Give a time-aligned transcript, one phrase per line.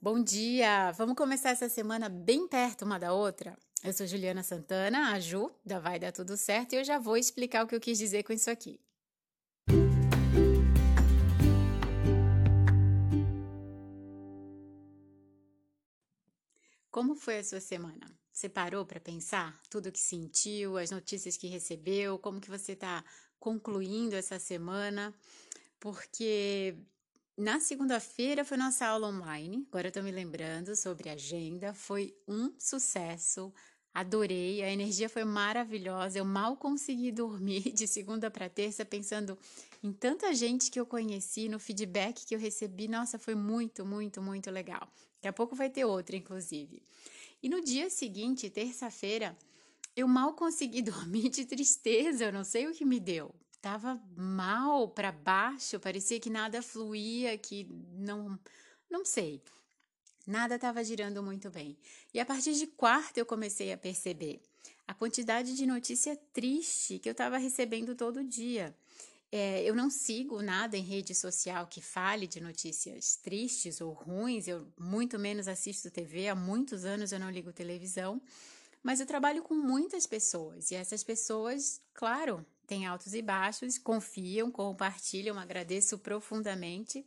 [0.00, 0.92] Bom dia!
[0.92, 3.58] Vamos começar essa semana bem perto uma da outra?
[3.82, 7.16] Eu sou Juliana Santana, a Ju, da Vai Dar Tudo Certo, e eu já vou
[7.16, 8.80] explicar o que eu quis dizer com isso aqui.
[16.92, 18.16] Como foi a sua semana?
[18.30, 23.04] Você parou para pensar tudo que sentiu, as notícias que recebeu, como que você está
[23.40, 25.12] concluindo essa semana?
[25.80, 26.76] Porque
[27.38, 32.52] na segunda-feira foi nossa aula online, agora eu tô me lembrando sobre agenda, foi um
[32.58, 33.54] sucesso,
[33.94, 39.38] adorei, a energia foi maravilhosa, eu mal consegui dormir de segunda para terça pensando
[39.84, 44.20] em tanta gente que eu conheci, no feedback que eu recebi, nossa, foi muito, muito,
[44.20, 44.92] muito legal.
[45.14, 46.82] Daqui a pouco vai ter outra, inclusive.
[47.40, 49.38] E no dia seguinte, terça-feira,
[49.94, 54.88] eu mal consegui dormir de tristeza, eu não sei o que me deu estava mal
[54.88, 58.38] para baixo, parecia que nada fluía, que não,
[58.88, 59.42] não sei.
[60.26, 61.76] Nada estava girando muito bem.
[62.14, 64.40] E a partir de quarta eu comecei a perceber
[64.86, 68.74] a quantidade de notícia triste que eu estava recebendo todo dia.
[69.30, 74.48] É, eu não sigo nada em rede social que fale de notícias tristes ou ruins,
[74.48, 78.22] eu muito menos assisto TV, há muitos anos eu não ligo televisão,
[78.82, 84.50] mas eu trabalho com muitas pessoas e essas pessoas, claro, tem altos e baixos, confiam,
[84.52, 87.04] compartilham, agradeço profundamente.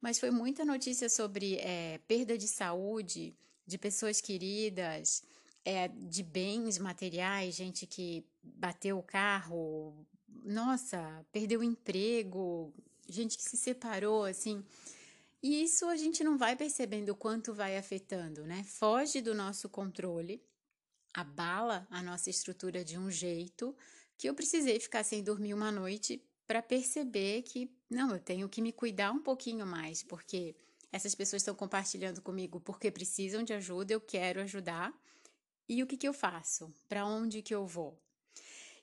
[0.00, 3.36] Mas foi muita notícia sobre é, perda de saúde,
[3.66, 5.22] de pessoas queridas,
[5.64, 9.94] é, de bens materiais, gente que bateu o carro,
[10.42, 12.72] nossa, perdeu o emprego,
[13.06, 14.64] gente que se separou, assim.
[15.42, 18.64] E isso a gente não vai percebendo o quanto vai afetando, né?
[18.64, 20.42] Foge do nosso controle,
[21.12, 23.76] abala a nossa estrutura de um jeito
[24.18, 28.62] que eu precisei ficar sem dormir uma noite para perceber que não, eu tenho que
[28.62, 30.54] me cuidar um pouquinho mais, porque
[30.92, 34.92] essas pessoas estão compartilhando comigo porque precisam de ajuda, eu quero ajudar.
[35.68, 36.72] E o que, que eu faço?
[36.88, 37.98] Para onde que eu vou?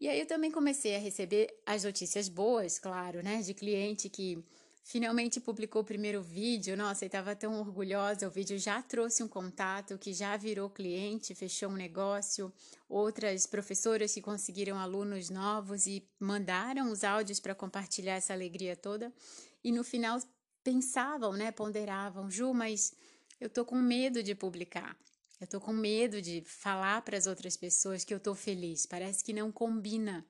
[0.00, 4.42] E aí eu também comecei a receber as notícias boas, claro, né, de cliente que
[4.88, 6.74] finalmente publicou o primeiro vídeo.
[6.74, 8.26] Nossa, eu estava tão orgulhosa.
[8.26, 12.50] O vídeo já trouxe um contato que já virou cliente, fechou um negócio.
[12.88, 19.12] Outras professoras que conseguiram alunos novos e mandaram os áudios para compartilhar essa alegria toda.
[19.62, 20.18] E no final
[20.64, 22.94] pensavam, né, ponderavam, Ju, mas
[23.38, 24.96] eu tô com medo de publicar.
[25.38, 28.86] Eu tô com medo de falar para as outras pessoas que eu tô feliz.
[28.86, 30.26] Parece que não combina.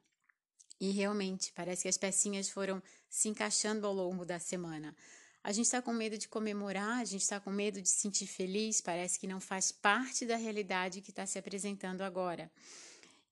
[0.80, 4.94] E realmente, parece que as pecinhas foram se encaixando ao longo da semana.
[5.42, 8.26] A gente está com medo de comemorar, a gente está com medo de se sentir
[8.26, 12.50] feliz, parece que não faz parte da realidade que está se apresentando agora.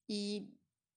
[0.08, 0.48] E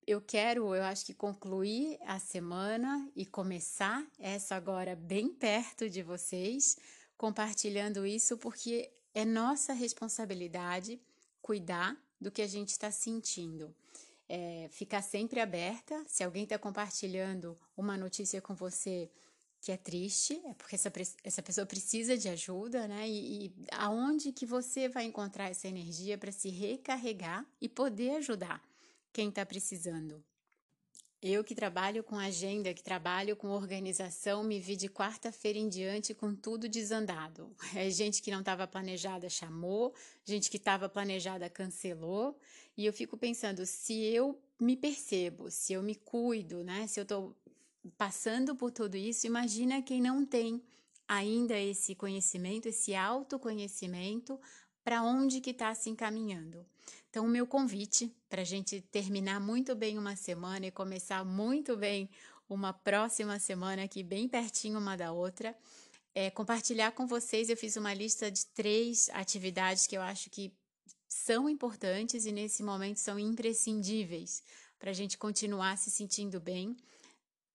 [0.08, 6.02] eu quero, eu acho que concluir a semana e começar essa agora bem perto de
[6.02, 6.78] vocês,
[7.18, 11.00] compartilhando isso, porque é nossa responsabilidade
[11.42, 13.76] cuidar do que a gente está sentindo
[14.30, 16.02] é, ficar sempre aberta.
[16.08, 19.10] Se alguém está compartilhando uma notícia com você
[19.60, 20.92] que é triste, é porque essa,
[21.24, 23.10] essa pessoa precisa de ajuda, né?
[23.10, 28.64] E, e aonde que você vai encontrar essa energia para se recarregar e poder ajudar
[29.12, 30.24] quem está precisando?
[31.22, 36.14] Eu que trabalho com agenda, que trabalho com organização, me vi de quarta-feira em diante
[36.14, 37.54] com tudo desandado.
[37.76, 39.94] É gente que não estava planejada chamou,
[40.24, 42.40] gente que estava planejada cancelou,
[42.78, 46.88] e eu fico pensando, se eu me percebo, se eu me cuido, né?
[46.88, 47.36] Se eu estou
[47.98, 50.64] passando por tudo isso, imagina quem não tem
[51.06, 54.40] ainda esse conhecimento, esse autoconhecimento,
[54.86, 56.66] para onde que está se encaminhando.
[57.10, 61.76] Então, o meu convite para a gente terminar muito bem uma semana e começar muito
[61.76, 62.10] bem
[62.48, 65.56] uma próxima semana aqui, bem pertinho uma da outra,
[66.16, 67.50] é compartilhar com vocês.
[67.50, 70.52] Eu fiz uma lista de três atividades que eu acho que
[71.08, 74.44] são importantes e nesse momento são imprescindíveis
[74.78, 76.76] para a gente continuar se sentindo bem,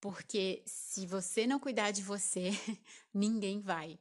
[0.01, 2.51] porque se você não cuidar de você,
[3.15, 3.99] ninguém vai.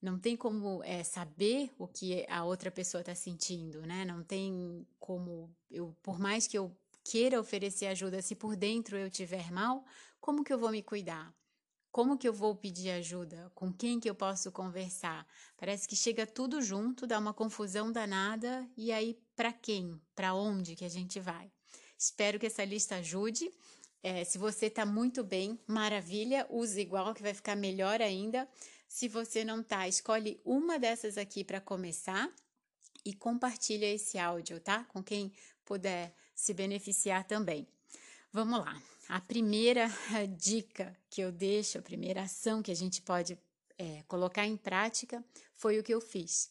[0.00, 4.04] Não tem como é, saber o que a outra pessoa está sentindo, né?
[4.04, 6.74] Não tem como eu, por mais que eu
[7.04, 9.84] queira oferecer ajuda, se por dentro eu tiver mal,
[10.20, 11.34] como que eu vou me cuidar?
[11.92, 13.50] Como que eu vou pedir ajuda?
[13.54, 15.26] Com quem que eu posso conversar?
[15.56, 20.00] Parece que chega tudo junto, dá uma confusão danada e aí para quem?
[20.14, 21.50] Para onde que a gente vai?
[21.98, 23.50] Espero que essa lista ajude.
[24.02, 28.48] É, se você está muito bem, maravilha, use igual que vai ficar melhor ainda.
[28.90, 32.28] Se você não tá, escolhe uma dessas aqui para começar
[33.04, 34.82] e compartilha esse áudio, tá?
[34.86, 35.32] Com quem
[35.64, 37.68] puder se beneficiar também.
[38.32, 38.82] Vamos lá.
[39.08, 39.88] A primeira
[40.36, 43.38] dica que eu deixo, a primeira ação que a gente pode
[43.78, 46.50] é, colocar em prática foi o que eu fiz.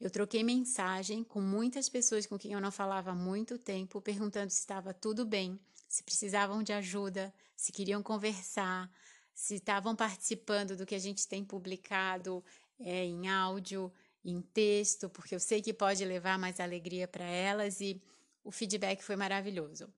[0.00, 4.50] Eu troquei mensagem com muitas pessoas com quem eu não falava há muito tempo, perguntando
[4.50, 5.58] se estava tudo bem,
[5.88, 8.88] se precisavam de ajuda, se queriam conversar,
[9.40, 12.44] se estavam participando do que a gente tem publicado
[12.78, 13.90] é, em áudio,
[14.22, 18.02] em texto, porque eu sei que pode levar mais alegria para elas e
[18.44, 19.88] o feedback foi maravilhoso.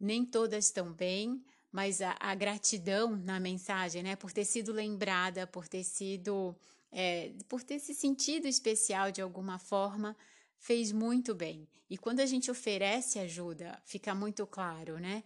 [0.00, 5.46] Nem todas estão bem, mas a, a, gratidão na mensagem, né, por ter sido lembrada,
[5.46, 6.56] por ter sido,
[6.90, 10.16] é, por ter se sentido especial de alguma forma,
[10.56, 11.68] fez muito bem.
[11.90, 15.22] E quando a gente oferece ajuda, fica muito claro, né?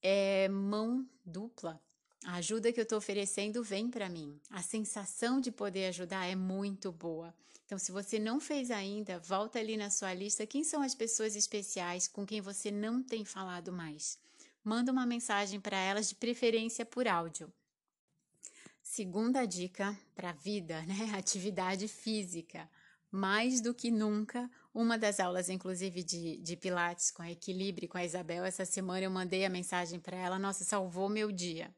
[0.00, 1.82] É mão dupla.
[2.28, 4.38] A ajuda que eu estou oferecendo vem para mim.
[4.50, 7.34] A sensação de poder ajudar é muito boa.
[7.64, 11.34] Então, se você não fez ainda, volta ali na sua lista quem são as pessoas
[11.34, 14.18] especiais com quem você não tem falado mais.
[14.62, 17.50] Manda uma mensagem para elas, de preferência por áudio.
[18.82, 21.12] Segunda dica para a vida, né?
[21.16, 22.68] Atividade física.
[23.10, 27.96] Mais do que nunca, uma das aulas, inclusive, de, de Pilates com a Equilíbrio, com
[27.96, 31.74] a Isabel, essa semana eu mandei a mensagem para ela, nossa, salvou meu dia.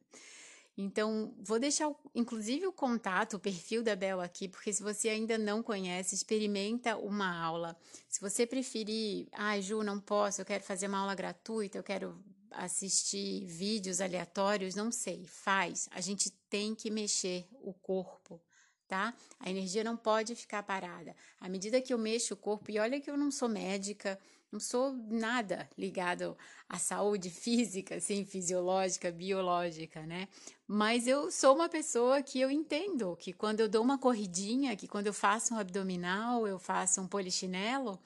[0.81, 5.37] Então, vou deixar, inclusive, o contato, o perfil da Bel aqui, porque se você ainda
[5.37, 7.77] não conhece, experimenta uma aula.
[8.09, 12.19] Se você preferir, ah, Ju, não posso, eu quero fazer uma aula gratuita, eu quero
[12.51, 15.87] assistir vídeos aleatórios, não sei, faz.
[15.93, 18.41] A gente tem que mexer o corpo,
[18.89, 19.15] tá?
[19.39, 21.15] A energia não pode ficar parada.
[21.39, 24.19] À medida que eu mexo o corpo, e olha que eu não sou médica,
[24.51, 26.37] não sou nada ligado
[26.69, 30.29] à saúde física, assim, fisiológica, biológica, né?
[30.67, 34.89] Mas eu sou uma pessoa que eu entendo que quando eu dou uma corridinha, que
[34.89, 37.99] quando eu faço um abdominal, eu faço um polichinelo,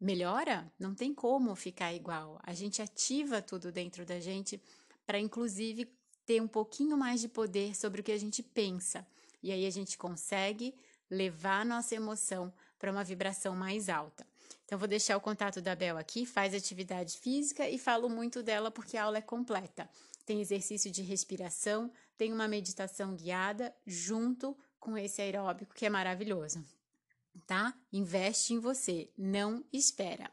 [0.00, 0.70] melhora?
[0.78, 2.38] Não tem como ficar igual.
[2.42, 4.60] A gente ativa tudo dentro da gente
[5.06, 5.92] para, inclusive,
[6.24, 9.06] ter um pouquinho mais de poder sobre o que a gente pensa.
[9.42, 10.74] E aí a gente consegue
[11.10, 14.26] levar a nossa emoção para uma vibração mais alta.
[14.68, 18.70] Então, vou deixar o contato da Bel aqui, faz atividade física e falo muito dela
[18.70, 19.88] porque a aula é completa.
[20.26, 26.62] Tem exercício de respiração, tem uma meditação guiada junto com esse aeróbico que é maravilhoso.
[27.46, 27.74] Tá?
[27.90, 30.30] Investe em você, não espera.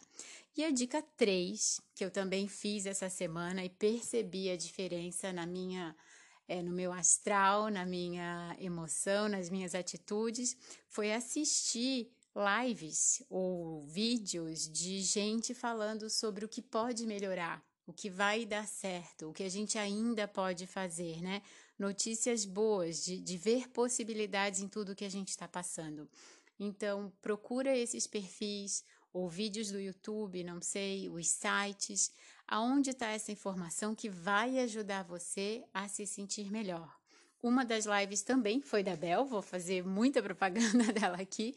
[0.58, 5.46] E a dica 3, que eu também fiz essa semana e percebi a diferença na
[5.46, 5.96] minha
[6.46, 10.58] é, no meu astral, na minha emoção, nas minhas atitudes,
[10.90, 18.10] foi assistir lives ou vídeos de gente falando sobre o que pode melhorar, o que
[18.10, 21.42] vai dar certo, o que a gente ainda pode fazer, né?
[21.80, 26.10] Notícias boas, de, de ver possibilidades em tudo que a gente está passando.
[26.60, 28.84] Então, procura esses perfis
[29.14, 32.12] ou vídeos do YouTube, não sei, os sites,
[32.48, 36.94] aonde está essa informação que vai ajudar você a se sentir melhor.
[37.42, 41.56] Uma das lives também foi da Bel, vou fazer muita propaganda dela aqui,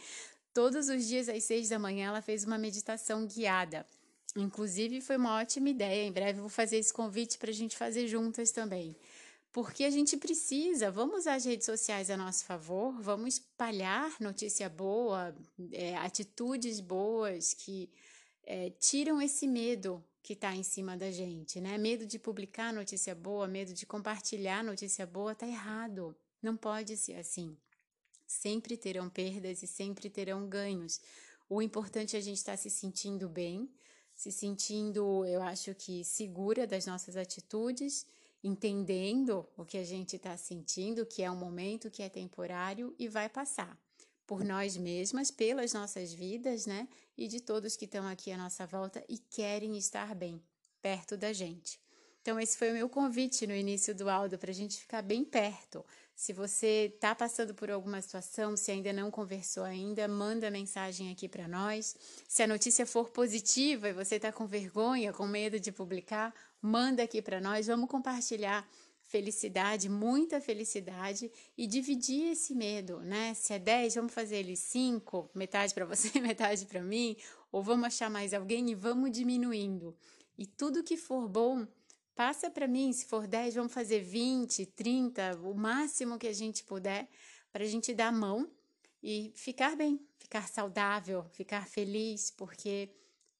[0.59, 3.87] Todos os dias às seis da manhã ela fez uma meditação guiada.
[4.35, 6.05] Inclusive foi uma ótima ideia.
[6.05, 8.97] Em breve vou fazer esse convite para a gente fazer juntas também.
[9.53, 14.69] Porque a gente precisa, vamos usar as redes sociais a nosso favor, vamos espalhar notícia
[14.69, 15.33] boa,
[15.71, 17.89] é, atitudes boas que
[18.45, 21.79] é, tiram esse medo que está em cima da gente, né?
[21.79, 26.17] Medo de publicar notícia boa, medo de compartilhar notícia boa, tá errado.
[26.43, 27.57] Não pode ser assim
[28.29, 31.01] sempre terão perdas e sempre terão ganhos.
[31.49, 33.69] O importante é a gente estar tá se sentindo bem,
[34.15, 38.07] se sentindo, eu acho que segura das nossas atitudes,
[38.45, 43.09] entendendo o que a gente está sentindo, que é um momento, que é temporário e
[43.09, 43.77] vai passar.
[44.27, 46.87] Por nós mesmas, pelas nossas vidas, né?
[47.17, 50.43] E de todos que estão aqui à nossa volta e querem estar bem,
[50.83, 51.81] perto da gente.
[52.21, 55.25] Então, esse foi o meu convite no início do áudio para a gente ficar bem
[55.25, 55.83] perto,
[56.19, 61.29] se você está passando por alguma situação, se ainda não conversou ainda, manda mensagem aqui
[61.29, 61.95] para nós.
[62.27, 67.05] Se a notícia for positiva e você está com vergonha, com medo de publicar, manda
[67.05, 67.69] aqui para nós.
[67.69, 68.69] Vamos compartilhar
[69.05, 73.33] felicidade, muita felicidade e dividir esse medo, né?
[73.35, 77.17] Se é 10, vamos fazer ele 5, metade para você, metade para mim,
[77.53, 79.97] ou vamos achar mais alguém e vamos diminuindo.
[80.37, 81.65] E tudo que for bom,
[82.19, 86.65] Passa para mim, se for 10, vamos fazer 20, 30, o máximo que a gente
[86.65, 87.09] puder,
[87.53, 88.51] para a gente dar a mão
[89.01, 92.93] e ficar bem, ficar saudável, ficar feliz, porque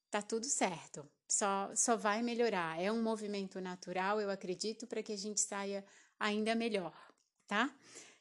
[0.09, 1.05] tá tudo certo.
[1.27, 2.81] Só, só vai melhorar.
[2.81, 5.85] É um movimento natural, eu acredito, para que a gente saia
[6.17, 6.95] ainda melhor,
[7.49, 7.75] tá?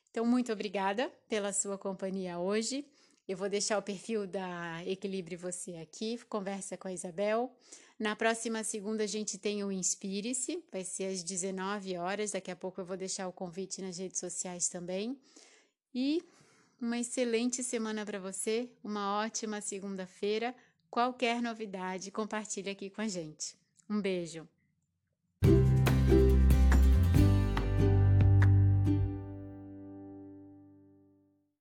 [0.10, 2.84] Então, muito obrigada pela sua companhia hoje.
[3.28, 7.54] Eu vou deixar o perfil da Equilibre Você aqui, conversa com a Isabel.
[8.00, 12.32] Na próxima segunda a gente tem o Inspire-se, vai ser às 19 horas.
[12.32, 15.20] Daqui a pouco eu vou deixar o convite nas redes sociais também.
[15.94, 16.24] E
[16.80, 20.56] uma excelente semana para você, uma ótima segunda-feira.
[20.90, 23.58] Qualquer novidade, compartilhe aqui com a gente.
[23.90, 24.48] Um beijo!